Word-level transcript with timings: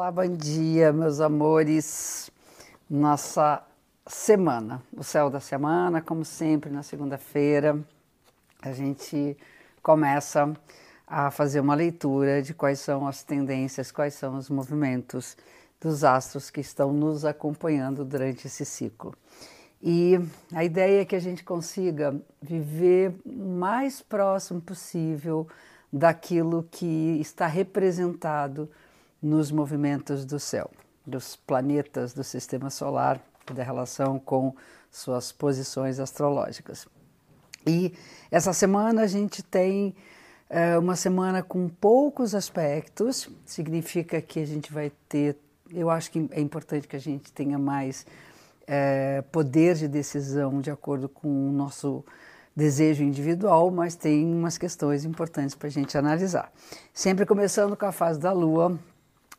Olá, 0.00 0.10
bom 0.10 0.34
dia, 0.34 0.94
meus 0.94 1.20
amores. 1.20 2.30
Nossa 2.88 3.62
semana, 4.06 4.82
o 4.96 5.04
céu 5.04 5.28
da 5.28 5.40
semana, 5.40 6.00
como 6.00 6.24
sempre, 6.24 6.70
na 6.70 6.82
segunda-feira, 6.82 7.78
a 8.62 8.72
gente 8.72 9.36
começa 9.82 10.56
a 11.06 11.30
fazer 11.30 11.60
uma 11.60 11.74
leitura 11.74 12.40
de 12.40 12.54
quais 12.54 12.80
são 12.80 13.06
as 13.06 13.22
tendências, 13.22 13.92
quais 13.92 14.14
são 14.14 14.38
os 14.38 14.48
movimentos 14.48 15.36
dos 15.78 16.02
astros 16.02 16.48
que 16.48 16.62
estão 16.62 16.94
nos 16.94 17.26
acompanhando 17.26 18.02
durante 18.02 18.46
esse 18.46 18.64
ciclo. 18.64 19.14
E 19.82 20.18
a 20.54 20.64
ideia 20.64 21.02
é 21.02 21.04
que 21.04 21.14
a 21.14 21.20
gente 21.20 21.44
consiga 21.44 22.18
viver 22.40 23.14
o 23.26 23.58
mais 23.58 24.00
próximo 24.00 24.62
possível 24.62 25.46
daquilo 25.92 26.66
que 26.70 27.18
está 27.20 27.46
representado 27.46 28.66
nos 29.22 29.50
movimentos 29.50 30.24
do 30.24 30.38
céu, 30.38 30.70
dos 31.06 31.36
planetas 31.36 32.12
do 32.12 32.24
sistema 32.24 32.70
solar 32.70 33.20
da 33.52 33.62
relação 33.62 34.18
com 34.18 34.54
suas 34.90 35.32
posições 35.32 35.98
astrológicas. 35.98 36.86
E 37.66 37.92
essa 38.30 38.52
semana 38.52 39.02
a 39.02 39.06
gente 39.06 39.42
tem 39.42 39.94
é, 40.48 40.78
uma 40.78 40.96
semana 40.96 41.42
com 41.42 41.68
poucos 41.68 42.34
aspectos, 42.34 43.28
significa 43.44 44.20
que 44.20 44.40
a 44.40 44.46
gente 44.46 44.72
vai 44.72 44.90
ter. 45.08 45.36
Eu 45.72 45.90
acho 45.90 46.10
que 46.10 46.28
é 46.32 46.40
importante 46.40 46.88
que 46.88 46.96
a 46.96 47.00
gente 47.00 47.32
tenha 47.32 47.58
mais 47.58 48.06
é, 48.66 49.22
poder 49.30 49.76
de 49.76 49.86
decisão 49.86 50.60
de 50.60 50.70
acordo 50.70 51.08
com 51.08 51.28
o 51.28 51.52
nosso 51.52 52.04
desejo 52.56 53.04
individual, 53.04 53.70
mas 53.70 53.94
tem 53.94 54.26
umas 54.26 54.58
questões 54.58 55.04
importantes 55.04 55.54
para 55.54 55.68
a 55.68 55.70
gente 55.70 55.96
analisar. 55.96 56.52
Sempre 56.92 57.24
começando 57.24 57.76
com 57.76 57.86
a 57.86 57.92
fase 57.92 58.18
da 58.18 58.32
Lua, 58.32 58.78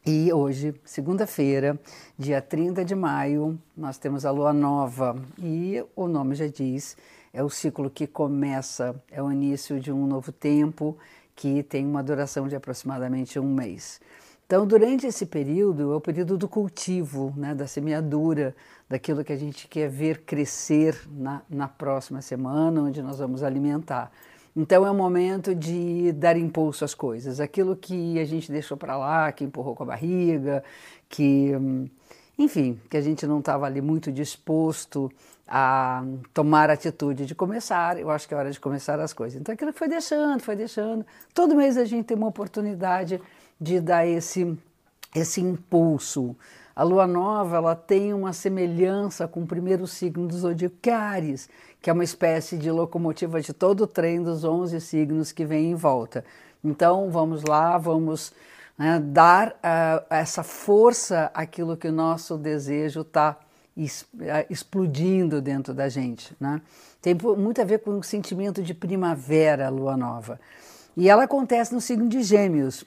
e 0.03 0.33
hoje, 0.33 0.73
segunda-feira, 0.83 1.79
dia 2.17 2.41
30 2.41 2.83
de 2.83 2.95
maio, 2.95 3.59
nós 3.77 3.99
temos 3.99 4.25
a 4.25 4.31
lua 4.31 4.51
nova 4.51 5.15
e 5.37 5.83
o 5.95 6.07
nome 6.07 6.33
já 6.33 6.47
diz, 6.47 6.97
é 7.31 7.43
o 7.43 7.49
ciclo 7.51 7.87
que 7.87 8.07
começa, 8.07 8.95
é 9.11 9.21
o 9.21 9.31
início 9.31 9.79
de 9.79 9.91
um 9.91 10.07
novo 10.07 10.31
tempo 10.31 10.97
que 11.35 11.61
tem 11.61 11.85
uma 11.85 12.01
duração 12.01 12.47
de 12.47 12.55
aproximadamente 12.55 13.39
um 13.39 13.53
mês. 13.53 14.01
Então, 14.47 14.65
durante 14.65 15.05
esse 15.05 15.25
período, 15.25 15.93
é 15.93 15.95
o 15.95 16.01
período 16.01 16.35
do 16.35 16.47
cultivo, 16.47 17.31
né, 17.37 17.53
da 17.53 17.67
semeadura, 17.67 18.55
daquilo 18.89 19.23
que 19.23 19.31
a 19.31 19.37
gente 19.37 19.67
quer 19.67 19.87
ver 19.87 20.23
crescer 20.23 20.99
na, 21.11 21.43
na 21.47 21.67
próxima 21.67 22.23
semana, 22.23 22.81
onde 22.81 23.03
nós 23.03 23.19
vamos 23.19 23.43
alimentar. 23.43 24.11
Então 24.55 24.85
é 24.85 24.91
um 24.91 24.95
momento 24.95 25.55
de 25.55 26.11
dar 26.11 26.35
impulso 26.35 26.83
às 26.83 26.93
coisas, 26.93 27.39
aquilo 27.39 27.75
que 27.75 28.19
a 28.19 28.25
gente 28.25 28.51
deixou 28.51 28.75
para 28.75 28.97
lá, 28.97 29.31
que 29.31 29.45
empurrou 29.45 29.75
com 29.75 29.83
a 29.83 29.85
barriga, 29.85 30.61
que, 31.07 31.51
enfim, 32.37 32.79
que 32.89 32.97
a 32.97 33.01
gente 33.01 33.25
não 33.25 33.39
estava 33.39 33.65
ali 33.65 33.81
muito 33.81 34.11
disposto 34.11 35.09
a 35.47 36.03
tomar 36.33 36.69
a 36.69 36.73
atitude 36.73 37.25
de 37.25 37.35
começar, 37.35 37.99
eu 37.99 38.09
acho 38.09 38.27
que 38.27 38.33
é 38.33 38.37
hora 38.37 38.51
de 38.51 38.59
começar 38.59 38.99
as 38.99 39.13
coisas. 39.13 39.39
Então 39.39 39.53
aquilo 39.53 39.73
foi 39.73 39.87
deixando, 39.87 40.41
foi 40.41 40.55
deixando. 40.55 41.05
Todo 41.33 41.55
mês 41.55 41.77
a 41.77 41.83
gente 41.83 42.05
tem 42.05 42.17
uma 42.17 42.27
oportunidade 42.27 43.21
de 43.59 43.79
dar 43.79 44.07
esse, 44.07 44.57
esse 45.13 45.41
impulso. 45.41 46.35
A 46.73 46.83
lua 46.83 47.05
nova 47.05 47.57
ela 47.57 47.75
tem 47.75 48.13
uma 48.13 48.31
semelhança 48.31 49.27
com 49.27 49.43
o 49.43 49.45
primeiro 49.45 49.85
signo 49.85 50.25
dos 50.25 50.39
zodiacares, 50.39 51.49
que 51.81 51.89
é 51.89 51.93
uma 51.93 52.03
espécie 52.03 52.57
de 52.57 52.69
locomotiva 52.69 53.41
de 53.41 53.51
todo 53.53 53.81
o 53.81 53.87
trem 53.87 54.21
dos 54.21 54.43
11 54.43 54.79
signos 54.79 55.31
que 55.31 55.43
vem 55.43 55.71
em 55.71 55.75
volta. 55.75 56.23
Então 56.63 57.09
vamos 57.09 57.43
lá, 57.43 57.77
vamos 57.77 58.31
né, 58.77 58.99
dar 59.03 59.49
uh, 59.49 60.05
essa 60.09 60.43
força 60.43 61.31
àquilo 61.33 61.75
que 61.75 61.87
o 61.87 61.91
nosso 61.91 62.37
desejo 62.37 63.01
está 63.01 63.35
eh, 64.19 64.45
explodindo 64.49 65.41
dentro 65.41 65.73
da 65.73 65.89
gente. 65.89 66.35
Né? 66.39 66.61
Tem 67.01 67.15
muito 67.37 67.61
a 67.61 67.65
ver 67.65 67.79
com 67.79 67.97
o 67.97 68.03
sentimento 68.03 68.61
de 68.61 68.73
primavera, 68.73 69.69
lua 69.69 69.97
nova. 69.97 70.39
E 70.95 71.09
ela 71.09 71.23
acontece 71.23 71.73
no 71.73 71.81
signo 71.81 72.07
de 72.07 72.21
Gêmeos. 72.21 72.83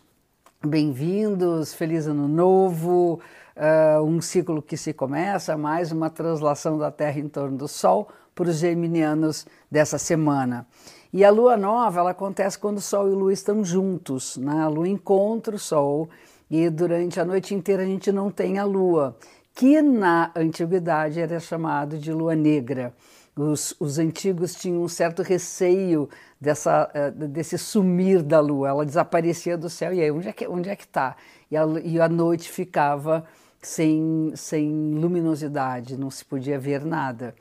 Bem-vindos, 0.64 1.74
feliz 1.74 2.06
ano 2.06 2.28
novo, 2.28 3.18
uh, 3.56 4.02
um 4.02 4.20
ciclo 4.20 4.62
que 4.62 4.76
se 4.76 4.92
começa, 4.92 5.56
mais 5.56 5.90
uma 5.90 6.10
translação 6.10 6.78
da 6.78 6.90
Terra 6.90 7.18
em 7.18 7.28
torno 7.28 7.56
do 7.56 7.66
Sol 7.66 8.08
para 8.34 8.48
os 8.48 8.56
geminianos 8.56 9.46
dessa 9.70 9.98
semana. 9.98 10.66
E 11.12 11.24
a 11.24 11.30
lua 11.30 11.56
nova 11.56 12.00
ela 12.00 12.10
acontece 12.10 12.58
quando 12.58 12.78
o 12.78 12.80
Sol 12.80 13.08
e 13.08 13.12
o 13.12 13.14
Lua 13.14 13.32
estão 13.32 13.64
juntos. 13.64 14.36
Né? 14.36 14.60
A 14.60 14.68
lua 14.68 14.88
encontra 14.88 15.54
o 15.54 15.58
Sol 15.58 16.08
e 16.50 16.68
durante 16.68 17.20
a 17.20 17.24
noite 17.24 17.54
inteira 17.54 17.82
a 17.82 17.86
gente 17.86 18.10
não 18.10 18.30
tem 18.30 18.58
a 18.58 18.64
lua, 18.64 19.16
que 19.54 19.80
na 19.80 20.32
antiguidade 20.34 21.20
era 21.20 21.38
chamado 21.40 21.98
de 21.98 22.12
lua 22.12 22.34
negra. 22.34 22.92
Os, 23.36 23.74
os, 23.80 23.98
antigos 23.98 24.54
tinham 24.54 24.82
um 24.82 24.88
certo 24.88 25.22
receio 25.22 26.08
dessa, 26.40 26.88
eh, 26.94 27.10
desse 27.10 27.58
sumir 27.58 28.22
da 28.22 28.38
lua, 28.38 28.68
ela 28.68 28.86
desaparecia 28.86 29.58
do 29.58 29.68
céu, 29.68 29.92
e 29.92 30.00
aí 30.00 30.10
onde 30.10 30.28
é 30.28 30.32
que 30.32 30.46
onde 30.46 30.68
é 30.68 30.76
que 30.76 30.84
está? 30.84 31.16
E, 31.50 31.56
e 31.84 32.00
a 32.00 32.08
noite 32.08 32.48
ficava 32.48 33.24
sem, 33.60 34.32
sem 34.36 34.70
luminosidade, 34.94 35.96
não 35.96 36.10
se 36.10 36.24
podia 36.24 36.58
ver 36.58 36.84
nada. 36.84 37.34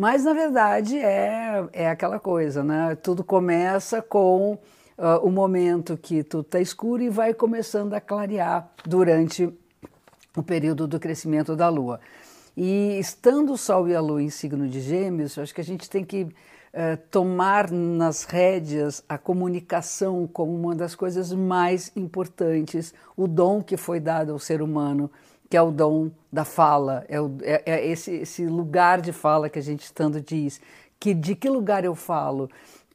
Mas, 0.00 0.24
na 0.24 0.32
verdade, 0.32 0.96
é, 0.96 1.62
é 1.74 1.90
aquela 1.90 2.18
coisa, 2.18 2.64
né? 2.64 2.96
Tudo 3.02 3.22
começa 3.22 4.00
com 4.00 4.54
uh, 4.54 5.18
o 5.22 5.30
momento 5.30 5.94
que 5.94 6.24
tudo 6.24 6.40
está 6.40 6.58
escuro 6.58 7.02
e 7.02 7.10
vai 7.10 7.34
começando 7.34 7.92
a 7.92 8.00
clarear 8.00 8.66
durante 8.86 9.52
o 10.34 10.42
período 10.42 10.88
do 10.88 10.98
crescimento 10.98 11.54
da 11.54 11.68
Lua. 11.68 12.00
E 12.56 12.98
estando 12.98 13.52
o 13.52 13.58
Sol 13.58 13.90
e 13.90 13.94
a 13.94 14.00
Lua 14.00 14.22
em 14.22 14.30
signo 14.30 14.66
de 14.66 14.80
Gêmeos, 14.80 15.36
acho 15.36 15.54
que 15.54 15.60
a 15.60 15.64
gente 15.64 15.90
tem 15.90 16.02
que 16.02 16.22
uh, 16.22 16.96
tomar 17.10 17.70
nas 17.70 18.24
rédeas 18.24 19.04
a 19.06 19.18
comunicação 19.18 20.26
como 20.26 20.54
uma 20.54 20.74
das 20.74 20.94
coisas 20.94 21.30
mais 21.30 21.92
importantes, 21.94 22.94
o 23.14 23.28
dom 23.28 23.62
que 23.62 23.76
foi 23.76 24.00
dado 24.00 24.32
ao 24.32 24.38
ser 24.38 24.62
humano 24.62 25.10
que 25.50 25.56
é 25.56 25.62
o 25.62 25.72
dom 25.72 26.12
da 26.32 26.44
fala, 26.44 27.04
é, 27.08 27.20
o, 27.20 27.36
é, 27.42 27.62
é 27.66 27.86
esse, 27.88 28.12
esse 28.12 28.46
lugar 28.46 29.00
de 29.00 29.12
fala 29.12 29.50
que 29.50 29.58
a 29.58 29.62
gente 29.62 29.92
tanto 29.92 30.20
diz, 30.20 30.60
que 30.98 31.12
de 31.12 31.34
que 31.34 31.48
lugar 31.48 31.84
eu 31.84 31.96
falo, 31.96 32.48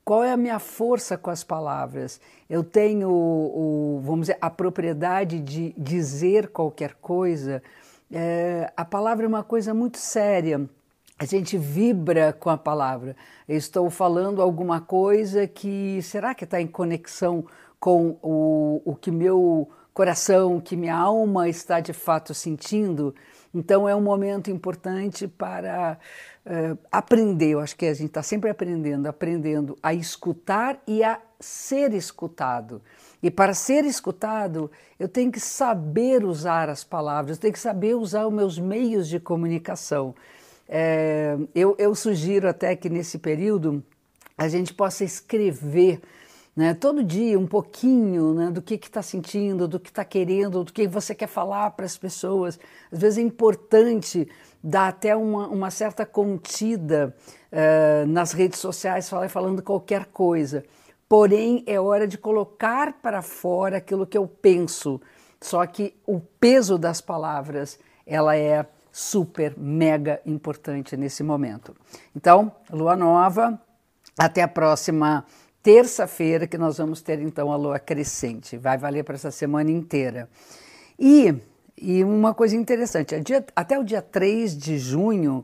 qual 0.06 0.24
é 0.24 0.32
a 0.32 0.38
minha 0.38 0.58
força 0.58 1.18
com 1.18 1.30
as 1.30 1.44
palavras? 1.44 2.22
Eu 2.50 2.64
tenho, 2.64 3.10
o, 3.10 4.00
vamos 4.06 4.28
dizer, 4.28 4.38
a 4.40 4.50
propriedade 4.50 5.40
de 5.40 5.74
dizer 5.78 6.48
qualquer 6.48 6.94
coisa. 7.02 7.62
É, 8.10 8.72
a 8.78 8.86
palavra 8.86 9.26
é 9.26 9.28
uma 9.28 9.44
coisa 9.44 9.74
muito 9.74 9.98
séria. 9.98 10.70
A 11.18 11.26
gente 11.26 11.58
vibra 11.58 12.32
com 12.32 12.50
a 12.50 12.58
palavra. 12.58 13.18
Eu 13.50 13.58
estou 13.58 13.90
falando 13.90 14.42
alguma 14.42 14.80
coisa 14.80 15.48
que 15.48 16.00
será 16.04 16.34
que 16.34 16.44
está 16.44 16.62
em 16.62 16.68
conexão 16.68 17.44
com 17.80 18.18
o, 18.22 18.82
o 18.86 18.96
que 18.96 19.12
meu 19.12 19.68
coração, 19.96 20.60
que 20.60 20.76
minha 20.76 20.94
alma 20.94 21.48
está 21.48 21.80
de 21.80 21.94
fato 21.94 22.34
sentindo. 22.34 23.16
Então 23.54 23.88
é 23.88 23.96
um 23.96 24.02
momento 24.02 24.52
importante 24.52 25.26
para 25.26 25.98
uh, 26.46 26.78
aprender. 26.92 27.52
Eu 27.52 27.62
acho 27.62 27.78
que 27.78 27.86
a 27.86 27.94
gente 27.94 28.08
está 28.08 28.22
sempre 28.22 28.50
aprendendo, 28.50 29.08
aprendendo 29.08 29.78
a 29.82 29.94
escutar 29.94 30.78
e 30.86 31.02
a 31.02 31.18
ser 31.40 31.94
escutado. 31.94 32.82
E 33.24 33.32
para 33.32 33.54
ser 33.54 33.86
escutado, 33.86 34.70
eu 35.00 35.08
tenho 35.08 35.32
que 35.32 35.40
saber 35.40 36.26
usar 36.26 36.68
as 36.68 36.84
palavras, 36.84 37.38
eu 37.38 37.42
tenho 37.42 37.54
que 37.54 37.60
saber 37.60 37.96
usar 37.96 38.28
os 38.28 38.34
meus 38.34 38.60
meios 38.60 39.08
de 39.08 39.18
comunicação. 39.18 40.14
É, 40.68 41.38
eu, 41.56 41.74
eu 41.80 41.96
sugiro 41.96 42.50
até 42.50 42.76
que 42.76 42.90
nesse 42.90 43.18
período 43.18 43.82
a 44.38 44.50
gente 44.50 44.74
possa 44.74 45.06
escrever 45.06 46.02
né? 46.56 46.74
Todo 46.74 47.04
dia 47.04 47.38
um 47.38 47.46
pouquinho 47.46 48.34
né, 48.34 48.50
do 48.50 48.62
que 48.62 48.76
está 48.76 49.02
sentindo, 49.02 49.68
do 49.68 49.80
que 49.80 49.90
está 49.90 50.06
querendo, 50.06 50.64
do 50.64 50.72
que 50.72 50.88
você 50.88 51.14
quer 51.14 51.28
falar 51.28 51.72
para 51.72 51.86
as 51.86 51.98
pessoas. 51.98 52.58
Às 52.92 53.00
vezes 53.00 53.20
é 53.20 53.22
importante 53.22 54.28
dar 54.64 54.88
até 54.88 55.16
uma, 55.16 55.48
uma 55.50 55.70
certa 55.70 56.06
contida 56.06 57.14
uh, 57.52 58.08
nas 58.08 58.32
redes 58.32 58.60
sociais, 58.60 59.10
falar 59.10 59.28
falando 59.30 59.62
qualquer 59.62 60.06
coisa. 60.06 60.64
Porém, 61.10 61.64
é 61.68 61.80
hora 61.80 62.08
de 62.08 62.18
colocar 62.18 62.94
para 63.02 63.22
fora 63.22 63.78
aquilo 63.78 64.08
que 64.08 64.18
eu 64.18 64.26
penso. 64.26 65.00
Só 65.42 65.66
que 65.66 65.94
o 66.08 66.20
peso 66.20 66.78
das 66.78 67.02
palavras, 67.02 67.78
ela 68.08 68.36
é 68.36 68.66
super, 68.92 69.54
mega 69.58 70.22
importante 70.26 70.96
nesse 70.96 71.22
momento. 71.22 71.76
Então, 72.16 72.52
lua 72.72 72.96
nova, 72.96 73.62
até 74.18 74.42
a 74.42 74.48
próxima 74.48 75.26
terça-feira 75.66 76.46
que 76.46 76.60
nós 76.60 76.78
vamos 76.78 77.02
ter 77.02 77.20
então 77.20 77.52
a 77.52 77.56
lua 77.56 77.80
crescente. 77.80 78.56
Vai 78.56 78.78
valer 78.78 79.04
para 79.04 79.16
essa 79.16 79.32
semana 79.32 79.72
inteira. 79.72 80.30
E, 81.00 81.34
e 81.76 82.04
uma 82.04 82.36
coisa 82.36 82.56
interessante, 82.56 83.16
até 83.56 83.80
o 83.80 83.84
dia 83.84 84.00
3 84.00 84.56
de 84.56 84.78
junho, 84.78 85.44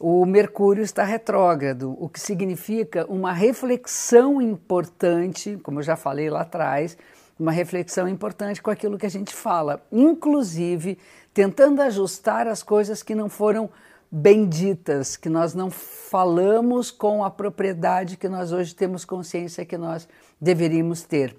o 0.00 0.26
Mercúrio 0.26 0.82
está 0.82 1.04
retrógrado, 1.04 1.96
o 2.00 2.08
que 2.08 2.18
significa 2.18 3.06
uma 3.08 3.32
reflexão 3.32 4.42
importante, 4.42 5.56
como 5.62 5.78
eu 5.78 5.84
já 5.84 5.94
falei 5.94 6.28
lá 6.28 6.40
atrás, 6.40 6.98
uma 7.38 7.52
reflexão 7.52 8.08
importante 8.08 8.60
com 8.60 8.72
aquilo 8.72 8.98
que 8.98 9.06
a 9.06 9.10
gente 9.10 9.32
fala, 9.32 9.86
inclusive 9.92 10.98
tentando 11.32 11.80
ajustar 11.80 12.48
as 12.48 12.60
coisas 12.60 13.04
que 13.04 13.14
não 13.14 13.28
foram 13.28 13.70
benditas, 14.10 15.16
que 15.16 15.28
nós 15.28 15.54
não 15.54 15.70
falamos 15.70 16.90
com 16.90 17.22
a 17.22 17.30
propriedade 17.30 18.16
que 18.16 18.28
nós 18.28 18.50
hoje 18.50 18.74
temos 18.74 19.04
consciência 19.04 19.64
que 19.64 19.78
nós 19.78 20.08
deveríamos 20.40 21.02
ter. 21.02 21.36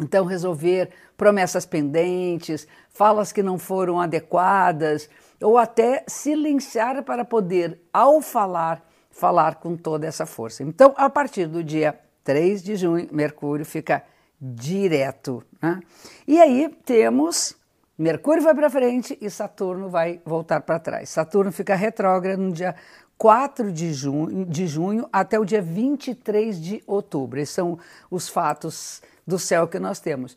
Então, 0.00 0.24
resolver 0.24 0.90
promessas 1.16 1.66
pendentes, 1.66 2.66
falas 2.90 3.32
que 3.32 3.42
não 3.42 3.58
foram 3.58 4.00
adequadas, 4.00 5.08
ou 5.40 5.58
até 5.58 6.04
silenciar 6.06 7.02
para 7.02 7.24
poder, 7.24 7.80
ao 7.92 8.20
falar, 8.20 8.84
falar 9.10 9.56
com 9.56 9.76
toda 9.76 10.06
essa 10.06 10.26
força. 10.26 10.62
Então, 10.62 10.94
a 10.96 11.08
partir 11.08 11.46
do 11.46 11.62
dia 11.62 11.98
3 12.24 12.62
de 12.62 12.76
junho, 12.76 13.08
Mercúrio 13.12 13.64
fica 13.64 14.04
direto. 14.40 15.42
Né? 15.62 15.80
E 16.26 16.40
aí 16.40 16.68
temos 16.84 17.56
Mercúrio 17.96 18.42
vai 18.42 18.54
para 18.54 18.68
frente 18.68 19.16
e 19.20 19.30
Saturno 19.30 19.88
vai 19.88 20.20
voltar 20.24 20.60
para 20.62 20.80
trás. 20.80 21.08
Saturno 21.08 21.52
fica 21.52 21.76
retrógrado 21.76 22.40
no 22.40 22.52
dia 22.52 22.74
4 23.16 23.70
de 23.70 23.92
junho, 23.92 24.44
de 24.44 24.66
junho 24.66 25.08
até 25.12 25.38
o 25.38 25.44
dia 25.44 25.62
23 25.62 26.60
de 26.60 26.82
outubro. 26.86 27.38
Esses 27.38 27.54
são 27.54 27.78
os 28.10 28.28
fatos 28.28 29.00
do 29.26 29.38
céu 29.38 29.68
que 29.68 29.78
nós 29.78 30.00
temos. 30.00 30.36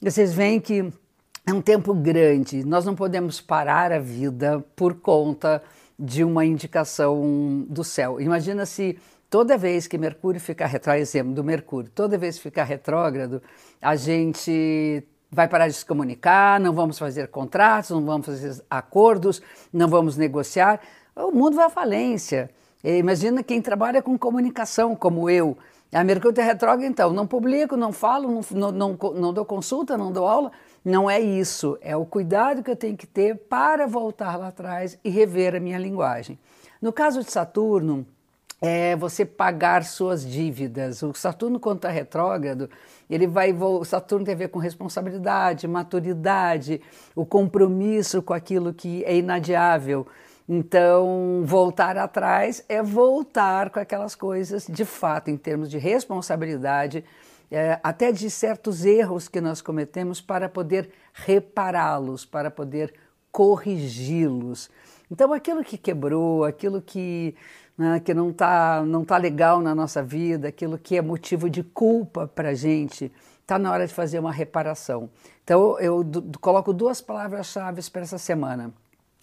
Vocês 0.00 0.34
veem 0.34 0.60
que 0.60 0.92
é 1.46 1.52
um 1.52 1.62
tempo 1.62 1.94
grande, 1.94 2.64
nós 2.64 2.84
não 2.84 2.94
podemos 2.94 3.40
parar 3.40 3.90
a 3.90 3.98
vida 3.98 4.62
por 4.76 4.94
conta 4.94 5.62
de 5.98 6.22
uma 6.22 6.44
indicação 6.44 7.64
do 7.68 7.82
céu. 7.82 8.20
Imagina 8.20 8.66
se 8.66 8.98
toda 9.30 9.56
vez 9.56 9.86
que 9.86 9.96
Mercúrio 9.96 10.40
ficar 10.40 10.66
retrógrado, 10.66 11.02
exemplo 11.02 11.32
do 11.32 11.42
Mercúrio, 11.42 11.90
toda 11.94 12.18
vez 12.18 12.36
que 12.36 12.42
ficar 12.42 12.64
retrógrado, 12.64 13.42
a 13.80 13.96
gente 13.96 15.02
vai 15.32 15.48
parar 15.48 15.66
de 15.66 15.72
se 15.72 15.84
comunicar, 15.84 16.60
não 16.60 16.74
vamos 16.74 16.98
fazer 16.98 17.28
contratos, 17.28 17.90
não 17.90 18.04
vamos 18.04 18.26
fazer 18.26 18.62
acordos, 18.68 19.40
não 19.72 19.88
vamos 19.88 20.18
negociar. 20.18 20.78
O 21.16 21.32
mundo 21.32 21.56
vai 21.56 21.64
à 21.66 21.70
falência. 21.70 22.50
Imagina 22.84 23.42
quem 23.42 23.62
trabalha 23.62 24.02
com 24.02 24.18
comunicação, 24.18 24.94
como 24.94 25.30
eu. 25.30 25.56
A 25.90 26.04
Mercúrio 26.04 26.42
retrógrado, 26.42 26.88
então, 26.88 27.12
não 27.12 27.26
publico, 27.26 27.76
não 27.76 27.92
falo, 27.92 28.28
não, 28.30 28.42
não, 28.50 28.72
não, 28.72 28.98
não 29.14 29.32
dou 29.32 29.44
consulta, 29.44 29.96
não 29.96 30.12
dou 30.12 30.26
aula. 30.26 30.52
Não 30.84 31.08
é 31.08 31.20
isso. 31.20 31.78
É 31.80 31.96
o 31.96 32.04
cuidado 32.04 32.62
que 32.62 32.70
eu 32.70 32.76
tenho 32.76 32.96
que 32.96 33.06
ter 33.06 33.36
para 33.36 33.86
voltar 33.86 34.36
lá 34.36 34.48
atrás 34.48 34.98
e 35.02 35.08
rever 35.08 35.54
a 35.54 35.60
minha 35.60 35.78
linguagem. 35.78 36.38
No 36.80 36.92
caso 36.92 37.22
de 37.22 37.30
Saturno, 37.30 38.06
é 38.64 38.94
você 38.94 39.24
pagar 39.24 39.82
suas 39.82 40.24
dívidas. 40.24 41.02
O 41.02 41.12
Saturno, 41.12 41.58
quando 41.58 41.78
está 41.78 41.90
retrógrado, 41.90 42.70
ele 43.10 43.26
vai. 43.26 43.52
O 43.52 43.84
Saturno 43.84 44.24
tem 44.24 44.34
a 44.34 44.38
ver 44.38 44.48
com 44.48 44.60
responsabilidade, 44.60 45.66
maturidade, 45.66 46.80
o 47.12 47.26
compromisso 47.26 48.22
com 48.22 48.32
aquilo 48.32 48.72
que 48.72 49.04
é 49.04 49.16
inadiável. 49.16 50.06
Então, 50.48 51.42
voltar 51.44 51.96
atrás 51.96 52.64
é 52.68 52.80
voltar 52.80 53.70
com 53.70 53.80
aquelas 53.80 54.14
coisas, 54.14 54.66
de 54.68 54.84
fato, 54.84 55.28
em 55.28 55.36
termos 55.36 55.68
de 55.68 55.78
responsabilidade, 55.78 57.04
é, 57.50 57.80
até 57.82 58.12
de 58.12 58.30
certos 58.30 58.84
erros 58.84 59.26
que 59.28 59.40
nós 59.40 59.60
cometemos, 59.60 60.20
para 60.20 60.48
poder 60.48 60.90
repará-los, 61.12 62.24
para 62.24 62.50
poder 62.50 62.94
corrigi-los. 63.32 64.70
Então, 65.10 65.32
aquilo 65.32 65.62
que 65.62 65.76
quebrou, 65.76 66.44
aquilo 66.44 66.80
que 66.80 67.34
né, 67.76 68.00
que 68.00 68.12
não 68.12 68.30
está 68.30 68.82
não 68.82 69.04
tá 69.04 69.16
legal 69.16 69.60
na 69.60 69.74
nossa 69.74 70.02
vida, 70.02 70.48
aquilo 70.48 70.78
que 70.78 70.96
é 70.96 71.02
motivo 71.02 71.48
de 71.48 71.62
culpa 71.62 72.26
para 72.26 72.50
a 72.50 72.54
gente, 72.54 73.12
está 73.40 73.58
na 73.58 73.70
hora 73.70 73.86
de 73.86 73.92
fazer 73.92 74.18
uma 74.18 74.32
reparação. 74.32 75.10
Então, 75.44 75.78
eu 75.78 76.04
coloco 76.40 76.72
duas 76.72 77.00
palavras-chave 77.00 77.82
para 77.90 78.02
essa 78.02 78.18
semana: 78.18 78.72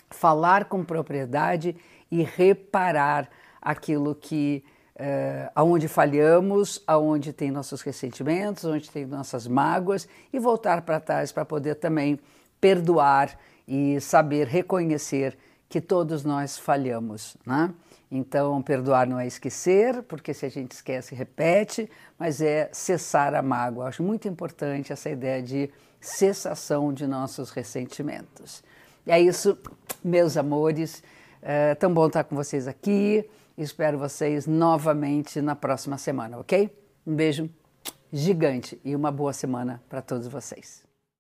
falar 0.10 0.66
com 0.66 0.84
propriedade 0.84 1.75
e 2.12 2.24
reparar 2.24 3.30
aquilo 3.62 4.16
que 4.16 4.63
é, 4.95 5.50
aonde 5.56 5.88
falhamos, 5.88 6.84
aonde 6.86 7.31
tem 7.31 7.52
nossos 7.52 7.81
ressentimentos, 7.81 8.66
onde 8.66 8.90
tem 8.90 9.06
nossas 9.06 9.48
mágoas 9.48 10.07
e 10.34 10.40
voltar 10.40 10.81
para 10.81 11.00
trás 11.00 11.31
para 11.31 11.45
poder 11.45 11.75
também 11.75 12.19
perdoar 12.60 13.38
e 13.66 14.02
saber 14.02 14.48
reconhecer 14.48 15.38
que 15.69 15.80
todos 15.80 16.24
nós 16.24 16.57
falhamos, 16.57 17.38
né? 17.45 17.71
Então, 18.12 18.60
perdoar 18.62 19.06
não 19.07 19.19
é 19.19 19.27
esquecer, 19.27 20.01
porque 20.04 20.33
se 20.33 20.44
a 20.44 20.50
gente 20.50 20.71
esquece, 20.71 21.13
repete, 21.13 21.88
mas 22.18 22.42
é 22.42 22.68
cessar 22.74 23.36
a 23.36 23.42
mágoa. 23.42 23.86
acho 23.88 24.01
muito 24.01 24.27
importante 24.27 24.92
essa 24.92 25.12
ideia 25.12 25.44
de 25.44 25.69
cessação 26.01 26.92
de 26.92 27.06
nossos 27.06 27.51
ressentimentos. 27.51 28.63
E 29.06 29.12
é 29.12 29.19
isso, 29.19 29.56
meus 30.04 30.38
amores. 30.38 31.04
É 31.42 31.75
tão 31.75 31.94
bom 31.94 32.07
estar 32.07 32.24
com 32.24 32.36
vocês 32.36 32.68
aqui. 32.68 33.30
Espero 33.56 34.00
vocês 34.00 34.48
novamente 34.48 35.39
na 35.39 35.56
próxima 35.56 35.98
semana, 35.98 36.39
ok? 36.39 36.75
Um 37.06 37.16
beijo 37.16 37.48
gigante 38.12 38.80
e 38.83 38.95
uma 38.95 39.12
boa 39.12 39.33
semana 39.33 39.81
para 39.88 40.01
todos 40.01 40.27
vocês. 40.27 40.89